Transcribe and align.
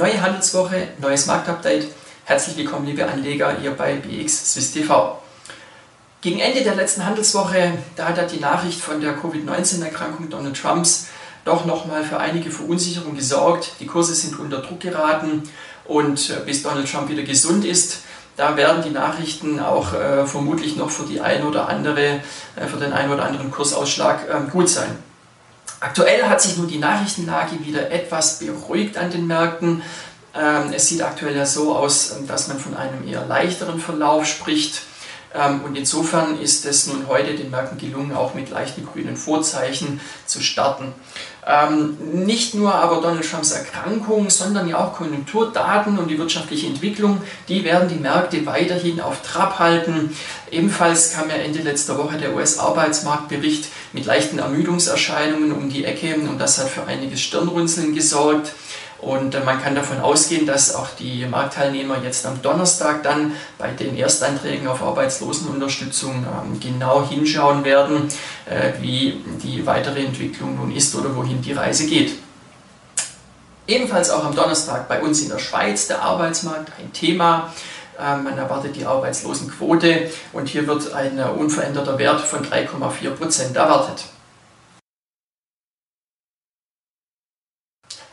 Neue 0.00 0.22
Handelswoche, 0.22 0.88
neues 0.96 1.26
Marktupdate. 1.26 1.86
Herzlich 2.24 2.56
willkommen, 2.56 2.86
liebe 2.86 3.06
Anleger, 3.06 3.54
hier 3.60 3.72
bei 3.72 3.96
BX 3.96 4.54
Swiss 4.54 4.72
TV. 4.72 5.20
Gegen 6.22 6.40
Ende 6.40 6.62
der 6.62 6.74
letzten 6.74 7.04
Handelswoche, 7.04 7.74
da 7.96 8.06
hat 8.08 8.32
die 8.32 8.40
Nachricht 8.40 8.80
von 8.80 9.02
der 9.02 9.14
Covid-19-Erkrankung 9.14 10.30
Donald 10.30 10.58
Trumps 10.58 11.08
doch 11.44 11.66
nochmal 11.66 12.02
für 12.02 12.16
einige 12.16 12.50
Verunsicherung 12.50 13.14
gesorgt. 13.14 13.72
Die 13.78 13.84
Kurse 13.84 14.14
sind 14.14 14.40
unter 14.40 14.62
Druck 14.62 14.80
geraten 14.80 15.42
und 15.84 16.30
äh, 16.30 16.46
bis 16.46 16.62
Donald 16.62 16.90
Trump 16.90 17.10
wieder 17.10 17.24
gesund 17.24 17.66
ist, 17.66 17.98
da 18.38 18.56
werden 18.56 18.82
die 18.82 18.88
Nachrichten 18.88 19.60
auch 19.60 19.92
äh, 19.92 20.24
vermutlich 20.24 20.76
noch 20.76 20.88
für 20.88 21.04
die 21.04 21.20
ein 21.20 21.46
oder 21.46 21.68
andere, 21.68 22.22
äh, 22.56 22.66
für 22.66 22.78
den 22.78 22.94
einen 22.94 23.12
oder 23.12 23.26
anderen 23.26 23.50
Kursausschlag 23.50 24.26
äh, 24.30 24.50
gut 24.50 24.70
sein. 24.70 25.09
Aktuell 25.80 26.24
hat 26.24 26.42
sich 26.42 26.58
nun 26.58 26.68
die 26.68 26.78
Nachrichtenlage 26.78 27.64
wieder 27.64 27.90
etwas 27.90 28.38
beruhigt 28.38 28.98
an 28.98 29.10
den 29.10 29.26
Märkten. 29.26 29.82
Ähm, 30.34 30.72
es 30.74 30.88
sieht 30.88 31.02
aktuell 31.02 31.34
ja 31.34 31.46
so 31.46 31.74
aus, 31.74 32.14
dass 32.28 32.48
man 32.48 32.58
von 32.58 32.76
einem 32.76 33.08
eher 33.08 33.24
leichteren 33.26 33.80
Verlauf 33.80 34.26
spricht. 34.26 34.82
Ähm, 35.34 35.60
und 35.64 35.76
insofern 35.76 36.40
ist 36.40 36.66
es 36.66 36.86
nun 36.86 37.06
heute 37.08 37.34
den 37.34 37.50
Märkten 37.50 37.78
gelungen, 37.78 38.12
auch 38.12 38.34
mit 38.34 38.50
leichten 38.50 38.86
grünen 38.86 39.16
Vorzeichen 39.16 40.00
zu 40.26 40.40
starten. 40.40 40.92
Ähm, 41.46 41.96
nicht 42.24 42.54
nur 42.54 42.74
aber 42.74 43.00
Donald 43.00 43.28
Trumps 43.28 43.52
Erkrankung, 43.52 44.28
sondern 44.28 44.68
ja 44.68 44.78
auch 44.78 44.92
Konjunkturdaten 44.94 45.98
und 45.98 46.08
die 46.08 46.18
wirtschaftliche 46.18 46.66
Entwicklung, 46.66 47.22
die 47.48 47.64
werden 47.64 47.88
die 47.88 47.96
Märkte 47.96 48.44
weiterhin 48.44 49.00
auf 49.00 49.22
Trab 49.22 49.58
halten. 49.58 50.14
Ebenfalls 50.50 51.14
kam 51.14 51.30
ja 51.30 51.36
Ende 51.36 51.60
letzter 51.60 51.96
Woche 51.96 52.18
der 52.18 52.34
US-Arbeitsmarktbericht 52.34 53.68
mit 53.92 54.04
leichten 54.04 54.38
Ermüdungserscheinungen 54.38 55.52
um 55.52 55.70
die 55.70 55.84
Ecke 55.84 56.16
und 56.16 56.38
das 56.38 56.58
hat 56.58 56.68
für 56.68 56.86
einiges 56.86 57.20
Stirnrunzeln 57.20 57.94
gesorgt. 57.94 58.52
Und 59.00 59.34
äh, 59.34 59.40
man 59.40 59.62
kann 59.62 59.74
davon 59.74 60.00
ausgehen, 60.00 60.46
dass 60.46 60.74
auch 60.74 60.88
die 60.98 61.24
Marktteilnehmer 61.24 62.02
jetzt 62.02 62.26
am 62.26 62.42
Donnerstag 62.42 63.02
dann 63.02 63.32
bei 63.56 63.70
den 63.70 63.96
Erstanträgen 63.96 64.68
auf 64.68 64.82
Arbeitslosenunterstützung 64.82 66.26
ähm, 66.26 66.60
genau 66.60 67.08
hinschauen 67.08 67.64
werden, 67.64 68.08
äh, 68.46 68.72
wie 68.80 69.24
die 69.42 69.64
weitere 69.66 70.04
Entwicklung 70.04 70.56
nun 70.56 70.74
ist 70.74 70.94
oder 70.94 71.16
wohin 71.16 71.40
die 71.40 71.52
Reise 71.52 71.86
geht. 71.86 72.12
Ebenfalls 73.66 74.10
auch 74.10 74.24
am 74.24 74.34
Donnerstag 74.34 74.88
bei 74.88 75.00
uns 75.00 75.22
in 75.22 75.28
der 75.28 75.38
Schweiz 75.38 75.86
der 75.86 76.02
Arbeitsmarkt 76.02 76.72
ein 76.78 76.92
Thema. 76.92 77.52
Ähm, 77.98 78.24
man 78.24 78.36
erwartet 78.36 78.76
die 78.76 78.84
Arbeitslosenquote 78.84 80.10
und 80.34 80.48
hier 80.48 80.66
wird 80.66 80.92
ein 80.92 81.18
äh, 81.18 81.22
unveränderter 81.22 81.98
Wert 81.98 82.20
von 82.20 82.44
3,4 82.44 83.10
Prozent 83.10 83.56
erwartet. 83.56 84.04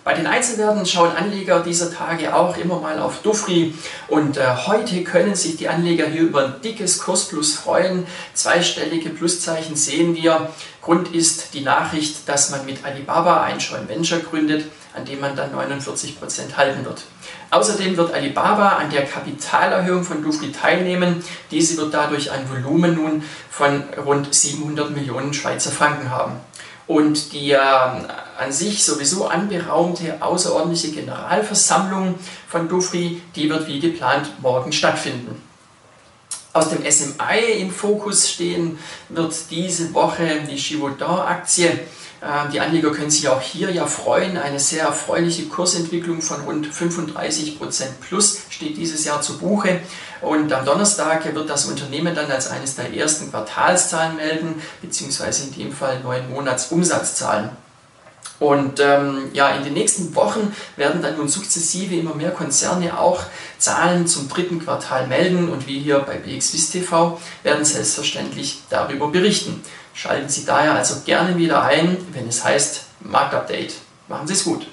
Bei 0.08 0.13
den 0.13 0.25
Einzelwerten 0.25 0.86
schauen 0.86 1.11
Anleger 1.11 1.59
dieser 1.59 1.94
Tage 1.94 2.33
auch 2.33 2.55
immer 2.55 2.80
mal 2.80 2.97
auf 2.97 3.23
Dufri 3.23 3.73
und 4.08 4.38
äh, 4.38 4.55
heute 4.66 5.03
können 5.03 5.36
sich 5.36 5.58
die 5.58 5.67
Anleger 5.67 6.08
hier 6.08 6.22
über 6.22 6.45
ein 6.45 6.61
dickes 6.64 6.99
Kursplus 6.99 7.55
freuen. 7.55 8.08
Zweistellige 8.33 9.09
Pluszeichen 9.09 9.75
sehen 9.75 10.16
wir. 10.16 10.49
Grund 10.81 11.14
ist 11.14 11.53
die 11.53 11.59
Nachricht, 11.59 12.30
dass 12.30 12.52
man 12.52 12.66
mit 12.66 12.86
Alibaba 12.86 13.44
ein 13.44 13.59
Joint 13.59 13.89
Venture 13.89 14.19
gründet, 14.19 14.72
an 14.95 15.03
dem 15.03 15.19
man 15.19 15.36
dann 15.36 15.53
49% 15.53 16.55
halten 16.55 16.86
wird. 16.86 17.03
Außerdem 17.52 17.97
wird 17.97 18.14
Alibaba 18.14 18.77
an 18.77 18.89
der 18.89 19.03
Kapitalerhöhung 19.03 20.05
von 20.05 20.23
Dufri 20.23 20.53
teilnehmen. 20.53 21.21
Diese 21.52 21.75
wird 21.75 21.94
dadurch 21.94 22.31
ein 22.31 22.49
Volumen 22.49 22.95
nun 22.95 23.23
von 23.49 23.83
rund 24.05 24.33
700 24.33 24.89
Millionen 24.89 25.33
Schweizer 25.33 25.71
Franken 25.71 26.09
haben. 26.09 26.39
Und 26.88 27.33
die 27.33 27.52
äh, 27.52 27.59
an 28.38 28.52
sich 28.52 28.83
sowieso 28.83 29.27
anberaumte 29.27 30.21
außerordentliche 30.21 30.91
Generalversammlung 30.91 32.15
von 32.48 32.70
Dufri, 32.70 33.21
die 33.36 33.49
wird 33.49 33.67
wie 33.67 33.80
geplant 33.80 34.42
morgen 34.42 34.71
stattfinden. 34.71 35.42
Aus 36.53 36.70
dem 36.70 36.89
SMI 36.89 37.59
im 37.59 37.71
Fokus 37.71 38.31
stehen 38.31 38.80
wird 39.09 39.36
diese 39.52 39.93
Woche 39.93 40.42
die 40.49 40.55
Givaudan-Aktie. 40.55 41.70
Ähm, 41.70 42.52
die 42.52 42.59
Anleger 42.59 42.92
können 42.92 43.11
sich 43.11 43.27
auch 43.27 43.42
hier 43.42 43.70
ja 43.70 43.86
freuen. 43.86 44.37
Eine 44.37 44.59
sehr 44.59 44.86
erfreuliche 44.86 45.45
Kursentwicklung 45.45 46.21
von 46.21 46.42
rund 46.42 46.65
35% 46.67 47.58
plus 48.08 48.39
steht 48.49 48.75
dieses 48.77 49.05
Jahr 49.05 49.21
zu 49.21 49.37
Buche. 49.37 49.81
Und 50.21 50.52
am 50.52 50.65
Donnerstag 50.65 51.31
wird 51.36 51.48
das 51.48 51.65
Unternehmen 51.65 52.15
dann 52.15 52.31
als 52.31 52.49
eines 52.49 52.75
der 52.75 52.92
ersten 52.92 53.30
Quartalszahlen 53.30 54.15
melden, 54.15 54.59
beziehungsweise 54.81 55.43
in 55.43 55.54
dem 55.54 55.71
Fall 55.71 55.99
neun 55.99 56.27
Monatsumsatzzahlen. 56.31 57.52
Und 58.39 58.80
ähm, 58.80 59.30
ja, 59.33 59.49
in 59.49 59.64
den 59.64 59.73
nächsten 59.73 60.14
Wochen 60.15 60.55
werden 60.75 61.02
dann 61.02 61.17
nun 61.17 61.27
sukzessive 61.27 61.95
immer 61.95 62.14
mehr 62.14 62.31
Konzerne 62.31 62.99
auch 62.99 63.23
Zahlen 63.58 64.05
zum 64.05 64.30
dritten 64.30 64.64
Quartal 64.64 65.08
melden 65.08 65.49
und 65.49 65.67
wir 65.67 65.80
hier 65.80 65.99
bei 65.99 66.17
BXWIS 66.17 66.70
TV 66.70 67.20
werden 67.43 67.65
selbstverständlich 67.65 68.61
darüber 68.70 69.08
berichten. 69.08 69.64
Schalten 69.93 70.30
Sie 70.30 70.45
daher 70.45 70.75
also 70.75 71.02
gerne 71.05 71.36
wieder 71.37 71.64
ein, 71.64 71.98
wenn 72.14 72.27
es 72.27 72.43
heißt 72.43 72.83
Marktupdate. 72.99 73.73
Machen 74.08 74.27
Sie 74.27 74.33
es 74.33 74.43
gut. 74.43 74.67